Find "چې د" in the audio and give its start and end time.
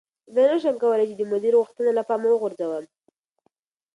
1.09-1.21